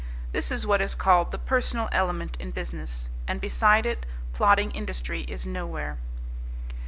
[0.31, 3.11] This is what is called the personal element in business.
[3.27, 5.99] And, beside it, plodding industry is nowhere.